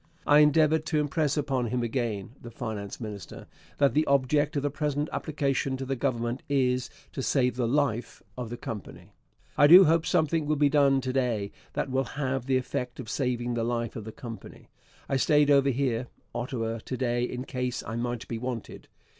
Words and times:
I 0.25 0.39
endeavoured 0.39 0.83
to 0.87 0.99
impress 0.99 1.37
upon 1.37 1.67
him 1.67 1.83
again 1.83 2.31
[the 2.41 2.49
finance 2.49 2.99
minister] 2.99 3.45
that 3.77 3.93
the 3.93 4.07
object 4.07 4.55
of 4.55 4.63
the 4.63 4.71
present 4.71 5.09
application 5.13 5.77
to 5.77 5.85
the 5.85 5.95
Government 5.95 6.41
is 6.49 6.89
to 7.13 7.21
save 7.21 7.55
the 7.55 7.67
life 7.67 8.23
of 8.35 8.49
the 8.49 8.57
Company.... 8.57 9.13
I 9.59 9.67
do 9.67 9.85
hope 9.85 10.07
something 10.07 10.47
will 10.47 10.55
be 10.55 10.69
done 10.69 11.01
to 11.01 11.13
day 11.13 11.51
that 11.73 11.91
will 11.91 12.05
have 12.17 12.47
the 12.47 12.57
effect 12.57 12.99
of 12.99 13.11
saving 13.11 13.53
the 13.53 13.63
life 13.63 13.95
of 13.95 14.05
the 14.05 14.11
Company. 14.11 14.69
I 15.07 15.17
stayed 15.17 15.51
over 15.51 15.69
here 15.69 16.07
[Ottawa] 16.33 16.79
to 16.79 16.97
day 16.97 17.21
in 17.23 17.43
case 17.45 17.83
I 17.85 17.95
might 17.95 18.27
be 18.27 18.39
wanted. 18.39 18.87